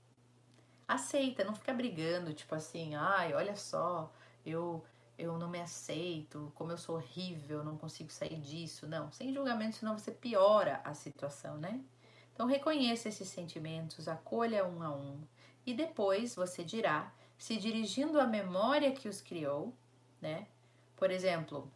Aceita, 0.87 1.43
não 1.43 1.55
fica 1.55 1.73
brigando, 1.73 2.33
tipo 2.33 2.53
assim, 2.55 2.95
ai, 2.95 3.33
olha 3.33 3.55
só, 3.55 4.11
eu 4.45 4.83
eu 5.17 5.37
não 5.39 5.49
me 5.49 5.59
aceito, 5.59 6.51
como 6.53 6.71
eu 6.71 6.77
sou 6.77 6.95
horrível, 6.97 7.63
não 7.63 7.75
consigo 7.75 8.11
sair 8.11 8.39
disso. 8.39 8.87
Não, 8.87 9.11
sem 9.11 9.33
julgamento, 9.33 9.77
senão 9.77 9.97
você 9.97 10.11
piora 10.11 10.79
a 10.83 10.93
situação, 10.93 11.57
né? 11.57 11.81
Então 12.33 12.45
reconheça 12.45 13.09
esses 13.09 13.27
sentimentos, 13.27 14.07
acolha 14.07 14.63
um 14.63 14.83
a 14.83 14.95
um 14.95 15.19
e 15.65 15.73
depois 15.73 16.35
você 16.35 16.63
dirá 16.63 17.11
se 17.37 17.57
dirigindo 17.57 18.19
à 18.19 18.25
memória 18.25 18.91
que 18.91 19.07
os 19.07 19.21
criou, 19.21 19.73
né? 20.21 20.47
Por 20.95 21.11
exemplo, 21.11 21.71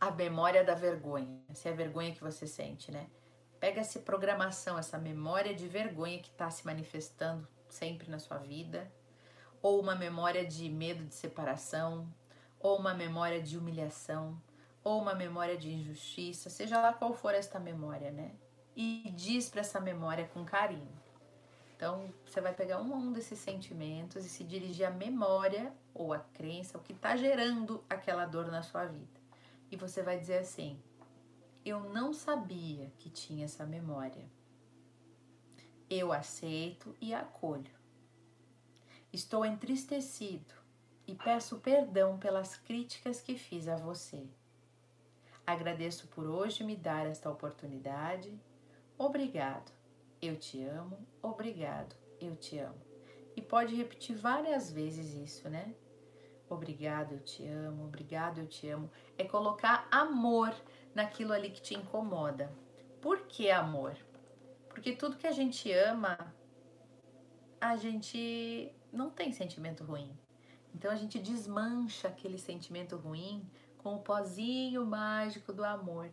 a 0.00 0.10
memória 0.10 0.64
da 0.64 0.74
vergonha, 0.74 1.42
se 1.52 1.68
é 1.68 1.72
a 1.72 1.74
vergonha 1.74 2.14
que 2.14 2.20
você 2.22 2.46
sente, 2.46 2.90
né? 2.92 3.08
Pega 3.58 3.80
essa 3.80 3.98
programação, 3.98 4.78
essa 4.78 4.96
memória 4.96 5.54
de 5.54 5.66
vergonha 5.66 6.18
que 6.20 6.30
está 6.30 6.50
se 6.50 6.64
manifestando 6.64 7.46
sempre 7.68 8.10
na 8.10 8.18
sua 8.18 8.38
vida, 8.38 8.90
ou 9.60 9.80
uma 9.80 9.94
memória 9.94 10.46
de 10.46 10.68
medo 10.70 11.04
de 11.04 11.14
separação, 11.14 12.08
ou 12.58 12.78
uma 12.78 12.94
memória 12.94 13.42
de 13.42 13.58
humilhação, 13.58 14.40
ou 14.82 15.00
uma 15.02 15.14
memória 15.14 15.56
de 15.56 15.70
injustiça, 15.70 16.48
seja 16.48 16.80
lá 16.80 16.92
qual 16.92 17.12
for 17.12 17.34
esta 17.34 17.58
memória, 17.58 18.10
né? 18.10 18.32
E 18.74 19.10
diz 19.14 19.50
para 19.50 19.60
essa 19.60 19.80
memória 19.80 20.26
com 20.32 20.44
carinho. 20.44 20.88
Então, 21.80 22.12
você 22.26 22.42
vai 22.42 22.52
pegar 22.52 22.78
um 22.82 22.92
a 22.92 22.98
um 22.98 23.10
desses 23.10 23.38
sentimentos 23.38 24.26
e 24.26 24.28
se 24.28 24.44
dirigir 24.44 24.86
à 24.86 24.90
memória 24.90 25.74
ou 25.94 26.12
à 26.12 26.18
crença, 26.18 26.76
o 26.76 26.82
que 26.82 26.92
está 26.92 27.16
gerando 27.16 27.82
aquela 27.88 28.26
dor 28.26 28.50
na 28.50 28.62
sua 28.62 28.84
vida. 28.84 29.18
E 29.70 29.76
você 29.76 30.02
vai 30.02 30.18
dizer 30.18 30.40
assim: 30.40 30.78
Eu 31.64 31.80
não 31.88 32.12
sabia 32.12 32.92
que 32.98 33.08
tinha 33.08 33.46
essa 33.46 33.64
memória. 33.64 34.30
Eu 35.88 36.12
aceito 36.12 36.94
e 37.00 37.14
acolho. 37.14 37.72
Estou 39.10 39.42
entristecido 39.42 40.52
e 41.06 41.14
peço 41.14 41.60
perdão 41.60 42.18
pelas 42.18 42.56
críticas 42.56 43.22
que 43.22 43.38
fiz 43.38 43.66
a 43.66 43.76
você. 43.76 44.28
Agradeço 45.46 46.08
por 46.08 46.26
hoje 46.26 46.62
me 46.62 46.76
dar 46.76 47.06
esta 47.06 47.30
oportunidade. 47.30 48.38
Obrigado. 48.98 49.79
Eu 50.20 50.36
te 50.36 50.62
amo. 50.64 50.98
Obrigado. 51.22 51.96
Eu 52.20 52.36
te 52.36 52.58
amo. 52.58 52.80
E 53.34 53.40
pode 53.40 53.74
repetir 53.74 54.16
várias 54.16 54.70
vezes 54.70 55.14
isso, 55.14 55.48
né? 55.48 55.74
Obrigado, 56.48 57.12
eu 57.12 57.20
te 57.20 57.46
amo. 57.46 57.84
Obrigado, 57.84 58.40
eu 58.40 58.46
te 58.46 58.68
amo. 58.68 58.90
É 59.16 59.24
colocar 59.24 59.86
amor 59.90 60.54
naquilo 60.94 61.32
ali 61.32 61.50
que 61.50 61.62
te 61.62 61.74
incomoda. 61.74 62.52
Por 63.00 63.20
que 63.26 63.50
amor? 63.50 63.96
Porque 64.68 64.92
tudo 64.92 65.16
que 65.16 65.26
a 65.26 65.32
gente 65.32 65.72
ama, 65.72 66.18
a 67.60 67.76
gente 67.76 68.74
não 68.92 69.10
tem 69.10 69.32
sentimento 69.32 69.84
ruim. 69.84 70.10
Então 70.74 70.90
a 70.90 70.96
gente 70.96 71.18
desmancha 71.18 72.08
aquele 72.08 72.38
sentimento 72.38 72.96
ruim 72.96 73.48
com 73.78 73.94
o 73.94 74.00
pozinho 74.00 74.84
mágico 74.84 75.52
do 75.52 75.64
amor. 75.64 76.10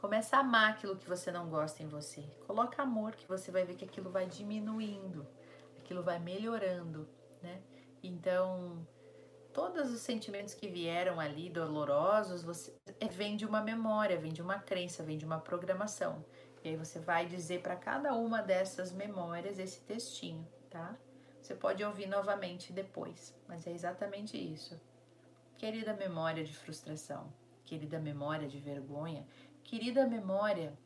Começa 0.00 0.38
a 0.38 0.40
amar 0.40 0.70
aquilo 0.70 0.96
que 0.96 1.06
você 1.06 1.30
não 1.30 1.50
gosta 1.50 1.82
em 1.82 1.86
você. 1.86 2.22
Coloca 2.46 2.82
amor 2.82 3.14
que 3.14 3.28
você 3.28 3.50
vai 3.50 3.66
ver 3.66 3.74
que 3.74 3.84
aquilo 3.84 4.10
vai 4.10 4.26
diminuindo, 4.26 5.26
aquilo 5.78 6.02
vai 6.02 6.18
melhorando, 6.18 7.06
né? 7.42 7.60
Então, 8.02 8.86
todos 9.52 9.90
os 9.90 10.00
sentimentos 10.00 10.54
que 10.54 10.68
vieram 10.68 11.20
ali 11.20 11.50
dolorosos, 11.50 12.42
você 12.42 12.74
é, 12.98 13.08
vem 13.08 13.36
de 13.36 13.44
uma 13.44 13.60
memória, 13.60 14.18
vem 14.18 14.32
de 14.32 14.40
uma 14.40 14.58
crença, 14.58 15.02
vem 15.02 15.18
de 15.18 15.26
uma 15.26 15.38
programação. 15.38 16.24
E 16.64 16.70
aí 16.70 16.76
você 16.76 16.98
vai 16.98 17.26
dizer 17.26 17.60
para 17.60 17.76
cada 17.76 18.14
uma 18.14 18.40
dessas 18.40 18.92
memórias 18.92 19.58
esse 19.58 19.82
textinho, 19.82 20.48
tá? 20.70 20.96
Você 21.42 21.54
pode 21.54 21.84
ouvir 21.84 22.06
novamente 22.06 22.72
depois, 22.72 23.34
mas 23.46 23.66
é 23.66 23.72
exatamente 23.72 24.38
isso. 24.38 24.80
Querida 25.58 25.92
memória 25.92 26.42
de 26.42 26.56
frustração, 26.56 27.30
querida 27.66 27.98
memória 27.98 28.48
de 28.48 28.58
vergonha, 28.58 29.26
querida 29.70 30.04
memória 30.04 30.76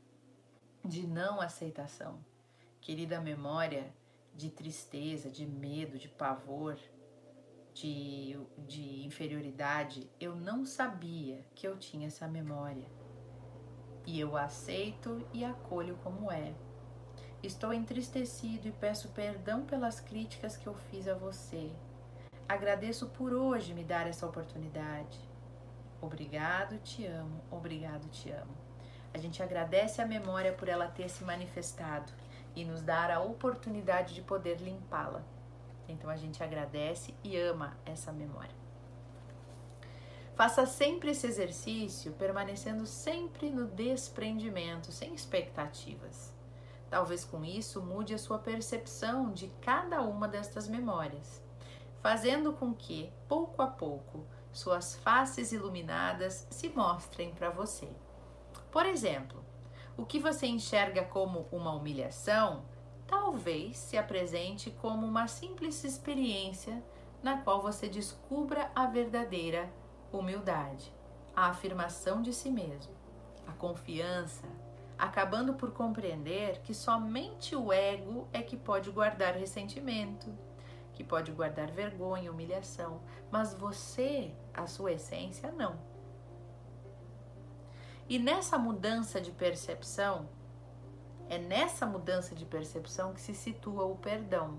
de 0.85 1.07
não 1.07 1.41
aceitação, 1.41 2.23
querida 2.83 3.19
memória 3.19 3.91
de 4.35 4.50
tristeza, 4.50 5.31
de 5.31 5.47
medo, 5.47 5.99
de 5.99 6.07
pavor, 6.07 6.76
de, 7.73 8.38
de 8.59 9.03
inferioridade, 9.07 10.11
eu 10.21 10.37
não 10.37 10.67
sabia 10.67 11.47
que 11.55 11.67
eu 11.67 11.79
tinha 11.79 12.09
essa 12.09 12.29
memória. 12.29 12.85
E 14.05 14.21
eu 14.21 14.37
aceito 14.37 15.26
e 15.33 15.47
acolho 15.47 15.97
como 16.05 16.31
é. 16.31 16.53
Estou 17.43 17.73
entristecido 17.73 18.69
e 18.69 18.73
peço 18.73 19.09
perdão 19.12 19.64
pelas 19.64 19.99
críticas 19.99 20.59
que 20.59 20.67
eu 20.67 20.75
fiz 20.75 21.09
a 21.09 21.14
você. 21.14 21.73
Agradeço 22.47 23.09
por 23.09 23.33
hoje 23.33 23.73
me 23.73 23.83
dar 23.83 24.07
essa 24.07 24.26
oportunidade. 24.26 25.19
Obrigado, 26.03 26.79
te 26.81 27.07
amo. 27.07 27.41
Obrigado, 27.50 28.11
te 28.11 28.31
amo. 28.31 28.63
A 29.14 29.18
gente 29.18 29.42
agradece 29.42 30.02
a 30.02 30.06
memória 30.06 30.52
por 30.52 30.68
ela 30.68 30.89
ter 30.89 31.08
se 31.08 31.25
manifestado 31.25 32.12
e 32.54 32.65
nos 32.65 32.82
dar 32.82 33.10
a 33.10 33.21
oportunidade 33.21 34.15
de 34.15 34.21
poder 34.21 34.60
limpá-la. 34.60 35.23
Então 35.89 36.10
a 36.10 36.17
gente 36.17 36.43
agradece 36.43 37.15
e 37.25 37.36
ama 37.39 37.76
essa 37.86 38.12
memória. 38.12 38.54
Faça 40.34 40.67
sempre 40.67 41.12
esse 41.12 41.26
exercício, 41.26 42.12
permanecendo 42.12 42.84
sempre 42.86 43.50
no 43.50 43.67
desprendimento, 43.67 44.91
sem 44.91 45.15
expectativas. 45.15 46.34
Talvez 46.91 47.25
com 47.25 47.45
isso 47.45 47.80
mude 47.80 48.12
a 48.12 48.19
sua 48.19 48.39
percepção 48.39 49.32
de 49.32 49.49
cada 49.62 50.02
uma 50.02 50.28
destas 50.28 50.69
memórias 50.69 51.43
fazendo 52.04 52.52
com 52.52 52.75
que, 52.75 53.10
pouco 53.26 53.62
a 53.62 53.67
pouco, 53.67 54.26
suas 54.52 54.95
faces 54.97 55.52
iluminadas 55.52 56.47
se 56.50 56.69
mostrem 56.69 57.34
para 57.34 57.49
você. 57.49 57.89
Por 58.75 58.87
exemplo, 58.87 59.41
o 59.97 60.04
que 60.04 60.19
você 60.19 60.49
enxerga 60.49 61.04
como 61.04 61.47
uma 61.52 61.73
humilhação, 61.73 62.65
talvez 63.06 63.76
se 63.76 63.97
apresente 63.97 64.69
como 64.69 65.06
uma 65.06 65.28
simples 65.28 65.84
experiência 65.84 66.82
na 67.23 67.39
qual 67.39 67.63
você 67.63 67.89
descubra 67.89 68.73
a 68.75 68.87
verdadeira 68.87 69.73
humildade, 70.13 70.93
a 71.37 71.50
afirmação 71.50 72.21
de 72.21 72.32
si 72.32 72.50
mesmo, 72.50 72.93
a 73.47 73.52
confiança, 73.52 74.49
acabando 74.99 75.54
por 75.54 75.71
compreender 75.71 76.60
que 76.63 76.75
somente 76.75 77.54
o 77.54 77.73
ego 77.73 78.26
é 78.32 78.43
que 78.43 78.56
pode 78.56 78.91
guardar 78.91 79.37
ressentimento, 79.37 80.37
que 80.95 81.04
pode 81.04 81.30
guardar 81.30 81.71
vergonha, 81.71 82.32
humilhação, 82.32 83.00
mas 83.30 83.54
você, 83.54 84.34
a 84.52 84.67
sua 84.67 84.95
essência, 84.95 85.52
não. 85.52 85.94
E 88.08 88.19
nessa 88.19 88.58
mudança 88.58 89.21
de 89.21 89.30
percepção, 89.30 90.28
é 91.28 91.38
nessa 91.38 91.86
mudança 91.86 92.34
de 92.34 92.45
percepção 92.45 93.14
que 93.14 93.21
se 93.21 93.34
situa 93.34 93.84
o 93.84 93.97
perdão. 93.97 94.58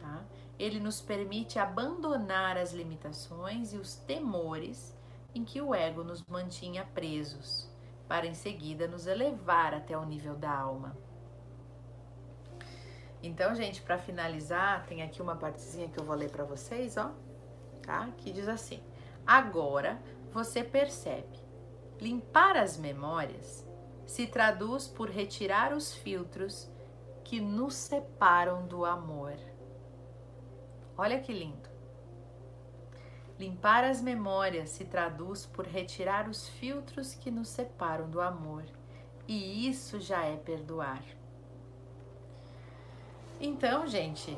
Tá? 0.00 0.24
Ele 0.58 0.78
nos 0.78 1.00
permite 1.00 1.58
abandonar 1.58 2.56
as 2.56 2.72
limitações 2.72 3.72
e 3.72 3.76
os 3.76 3.96
temores 3.96 4.96
em 5.34 5.44
que 5.44 5.60
o 5.60 5.74
ego 5.74 6.04
nos 6.04 6.22
mantinha 6.24 6.84
presos, 6.94 7.68
para 8.06 8.26
em 8.26 8.34
seguida 8.34 8.86
nos 8.86 9.06
elevar 9.06 9.74
até 9.74 9.96
o 9.96 10.04
nível 10.04 10.36
da 10.36 10.52
alma. 10.52 10.96
Então, 13.22 13.54
gente, 13.54 13.80
para 13.82 13.98
finalizar, 13.98 14.84
tem 14.86 15.02
aqui 15.02 15.22
uma 15.22 15.36
partezinha 15.36 15.88
que 15.88 15.98
eu 15.98 16.04
vou 16.04 16.14
ler 16.14 16.30
para 16.30 16.44
vocês, 16.44 16.96
ó, 16.96 17.12
tá? 17.82 18.08
Que 18.18 18.32
diz 18.32 18.48
assim: 18.48 18.82
Agora 19.26 20.00
você 20.32 20.64
percebe. 20.64 21.41
Limpar 22.02 22.56
as 22.56 22.76
memórias 22.76 23.64
se 24.04 24.26
traduz 24.26 24.88
por 24.88 25.08
retirar 25.08 25.72
os 25.72 25.94
filtros 25.94 26.68
que 27.22 27.40
nos 27.40 27.74
separam 27.74 28.66
do 28.66 28.84
amor. 28.84 29.36
Olha 30.98 31.20
que 31.20 31.32
lindo. 31.32 31.68
Limpar 33.38 33.84
as 33.84 34.02
memórias 34.02 34.70
se 34.70 34.84
traduz 34.84 35.46
por 35.46 35.64
retirar 35.64 36.28
os 36.28 36.48
filtros 36.48 37.14
que 37.14 37.30
nos 37.30 37.46
separam 37.46 38.10
do 38.10 38.20
amor. 38.20 38.64
E 39.28 39.68
isso 39.68 40.00
já 40.00 40.24
é 40.24 40.36
perdoar. 40.36 41.04
Então, 43.40 43.86
gente, 43.86 44.36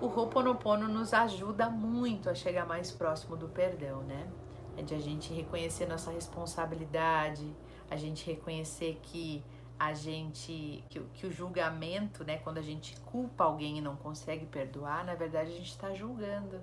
o 0.00 0.06
Ho'oponopono 0.06 0.86
nos 0.86 1.12
ajuda 1.12 1.68
muito 1.68 2.30
a 2.30 2.34
chegar 2.36 2.64
mais 2.64 2.92
próximo 2.92 3.36
do 3.36 3.48
perdão, 3.48 4.02
né? 4.02 4.30
É 4.76 4.82
de 4.82 4.94
a 4.94 4.98
gente 4.98 5.32
reconhecer 5.32 5.86
nossa 5.86 6.10
responsabilidade, 6.10 7.54
a 7.90 7.96
gente 7.96 8.24
reconhecer 8.26 8.98
que 9.02 9.44
a 9.78 9.92
gente 9.92 10.84
que, 10.88 11.00
que, 11.14 11.26
o 11.26 11.30
julgamento, 11.30 12.24
né, 12.24 12.38
quando 12.38 12.58
a 12.58 12.62
gente 12.62 12.98
culpa 13.00 13.44
alguém 13.44 13.78
e 13.78 13.80
não 13.80 13.96
consegue 13.96 14.46
perdoar, 14.46 15.04
na 15.04 15.14
verdade 15.14 15.50
a 15.50 15.54
gente 15.54 15.70
está 15.70 15.92
julgando, 15.92 16.60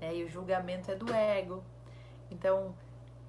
né? 0.00 0.16
E 0.16 0.24
o 0.24 0.28
julgamento 0.28 0.90
é 0.90 0.94
do 0.94 1.12
ego. 1.12 1.62
Então, 2.30 2.74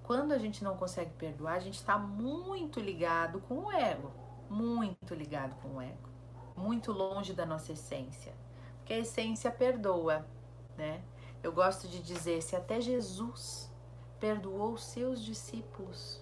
quando 0.04 0.32
a 0.32 0.38
gente 0.38 0.64
não 0.64 0.76
consegue 0.78 1.12
perdoar, 1.12 1.56
a 1.56 1.60
gente 1.60 1.76
está 1.76 1.98
muito 1.98 2.80
ligado 2.80 3.42
com 3.42 3.66
o 3.66 3.72
ego, 3.72 4.12
muito 4.50 5.14
ligado 5.14 5.56
com 5.62 5.78
o 5.78 5.82
ego 5.82 6.16
muito 6.56 6.92
longe 6.92 7.34
da 7.34 7.46
nossa 7.46 7.74
essência. 7.74 8.34
Porque 8.78 8.94
a 8.94 9.00
essência 9.00 9.52
perdoa, 9.52 10.26
né? 10.78 11.02
Eu 11.44 11.52
gosto 11.52 11.88
de 11.88 12.02
dizer, 12.02 12.42
se 12.42 12.56
até 12.56 12.80
Jesus 12.82 13.72
perdoou 14.26 14.76
seus 14.76 15.24
discípulos, 15.24 16.20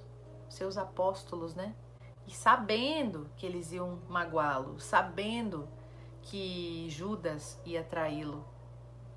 seus 0.50 0.78
apóstolos, 0.78 1.56
né? 1.56 1.74
E 2.28 2.32
sabendo 2.32 3.30
que 3.38 3.46
eles 3.46 3.72
iam 3.72 4.02
magoá-lo, 4.10 4.78
sabendo 4.78 5.70
que 6.22 6.86
Judas 6.90 7.58
ia 7.64 7.82
traí-lo, 7.82 8.46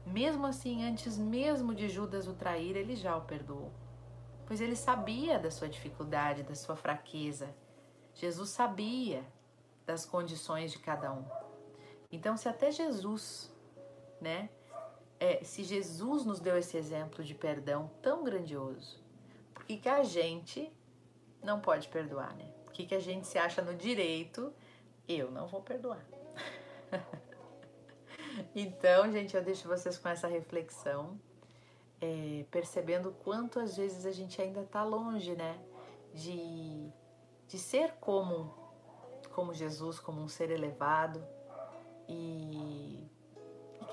mesmo 0.07 0.47
assim, 0.47 0.85
antes 0.89 1.19
mesmo 1.19 1.75
de 1.75 1.89
Judas 1.89 2.29
o 2.29 2.35
trair, 2.35 2.77
ele 2.77 2.95
já 2.95 3.17
o 3.17 3.23
perdoou. 3.23 3.73
Pois 4.47 4.61
ele 4.61 4.77
sabia 4.77 5.37
da 5.37 5.51
sua 5.51 5.69
dificuldade, 5.69 6.45
da 6.45 6.55
sua 6.55 6.77
fraqueza. 6.77 7.53
Jesus 8.15 8.51
sabia 8.51 9.25
das 9.85 10.07
condições 10.07 10.71
de 10.71 10.79
cada 10.79 11.13
um. 11.13 11.25
Então, 12.13 12.37
se 12.37 12.49
até 12.49 12.71
Jesus, 12.71 13.53
né, 14.21 14.49
é, 15.19 15.43
se 15.43 15.65
Jesus 15.65 16.25
nos 16.25 16.41
deu 16.41 16.57
esse 16.59 16.77
exemplo 16.77 17.25
de 17.25 17.35
perdão 17.35 17.91
tão 18.03 18.23
grandioso, 18.23 18.99
por 19.55 19.65
e 19.69 19.77
que 19.77 19.89
a 19.89 20.03
gente 20.03 20.73
não 21.43 21.61
pode 21.61 21.89
perdoar, 21.89 22.35
né? 22.37 22.53
O 22.67 22.71
que, 22.71 22.87
que 22.87 22.95
a 22.95 23.01
gente 23.01 23.27
se 23.27 23.39
acha 23.39 23.63
no 23.63 23.75
direito, 23.75 24.53
eu 25.09 25.31
não 25.31 25.47
vou 25.47 25.63
perdoar. 25.63 26.05
então, 28.55 29.11
gente, 29.11 29.35
eu 29.35 29.43
deixo 29.43 29.67
vocês 29.67 29.97
com 29.97 30.09
essa 30.09 30.29
reflexão, 30.29 31.19
é, 32.01 32.45
percebendo 32.51 33.13
quanto 33.25 33.59
às 33.59 33.77
vezes 33.77 34.05
a 34.05 34.13
gente 34.13 34.41
ainda 34.41 34.61
está 34.61 34.85
longe, 34.85 35.35
né? 35.35 35.59
De, 36.13 36.91
de 37.49 37.59
ser 37.59 37.93
como, 38.01 38.55
como 39.35 39.55
Jesus, 39.55 39.99
como 39.99 40.21
um 40.21 40.29
ser 40.29 40.51
elevado 40.51 41.27
e 42.09 43.06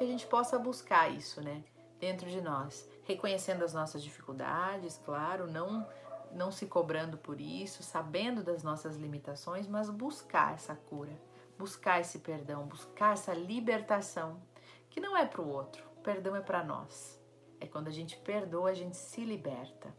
que 0.04 0.10
a 0.10 0.12
gente 0.12 0.28
possa 0.28 0.60
buscar 0.60 1.10
isso, 1.10 1.42
né? 1.42 1.64
Dentro 1.98 2.30
de 2.30 2.42
nós, 2.42 2.90
reconhecendo 3.06 3.64
as 3.64 3.74
nossas 3.74 4.04
dificuldades, 4.04 5.00
claro, 5.06 5.50
não 5.50 5.88
não 6.34 6.52
se 6.52 6.66
cobrando 6.66 7.16
por 7.16 7.40
isso, 7.40 7.84
sabendo 7.84 8.44
das 8.44 8.64
nossas 8.64 8.98
limitações, 8.98 9.68
mas 9.68 9.88
buscar 9.88 10.56
essa 10.56 10.76
cura, 10.76 11.12
buscar 11.60 12.02
esse 12.02 12.20
perdão, 12.20 12.66
buscar 12.66 13.14
essa 13.14 13.36
libertação, 13.36 14.42
que 14.90 15.00
não 15.00 15.16
é 15.16 15.28
para 15.28 15.42
o 15.42 15.48
outro, 15.48 15.86
o 15.96 16.02
perdão 16.02 16.36
é 16.36 16.42
para 16.42 16.64
nós. 16.64 17.22
É 17.60 17.68
quando 17.68 17.88
a 17.88 17.92
gente 17.92 18.18
perdoa, 18.18 18.72
a 18.72 18.74
gente 18.74 18.98
se 18.98 19.24
liberta, 19.24 19.96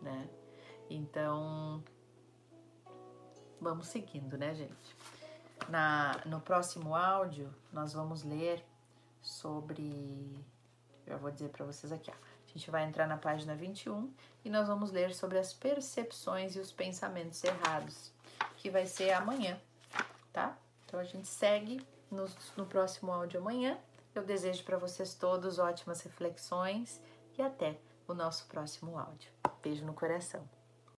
né? 0.00 0.30
Então, 0.88 1.84
vamos 3.60 3.88
seguindo, 3.88 4.38
né, 4.38 4.54
gente? 4.54 4.96
Na, 5.68 6.22
no 6.24 6.40
próximo 6.40 6.94
áudio, 6.94 7.54
nós 7.70 7.92
vamos 7.92 8.22
ler 8.22 8.64
sobre. 9.20 10.36
Já 11.06 11.16
vou 11.16 11.30
dizer 11.30 11.50
para 11.50 11.64
vocês 11.64 11.92
aqui, 11.92 12.10
ó. 12.10 12.14
A 12.14 12.58
gente 12.58 12.70
vai 12.70 12.84
entrar 12.84 13.06
na 13.06 13.16
página 13.16 13.54
21 13.54 14.12
e 14.44 14.50
nós 14.50 14.66
vamos 14.66 14.90
ler 14.90 15.14
sobre 15.14 15.38
as 15.38 15.52
percepções 15.52 16.56
e 16.56 16.60
os 16.60 16.72
pensamentos 16.72 17.42
errados, 17.44 18.12
que 18.56 18.70
vai 18.70 18.86
ser 18.86 19.12
amanhã, 19.12 19.60
tá? 20.32 20.56
Então 20.84 20.98
a 20.98 21.04
gente 21.04 21.28
segue 21.28 21.86
no, 22.10 22.26
no 22.56 22.66
próximo 22.66 23.12
áudio 23.12 23.40
amanhã. 23.40 23.78
Eu 24.14 24.24
desejo 24.24 24.64
para 24.64 24.78
vocês 24.78 25.14
todos 25.14 25.58
ótimas 25.58 26.00
reflexões 26.00 27.00
e 27.36 27.42
até 27.42 27.76
o 28.08 28.14
nosso 28.14 28.46
próximo 28.46 28.98
áudio. 28.98 29.30
Beijo 29.62 29.84
no 29.84 29.92
coração. 29.92 30.55